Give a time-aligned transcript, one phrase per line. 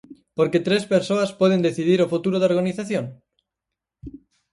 [0.37, 3.05] Por que tres persoas poden decidir o futuro da organización?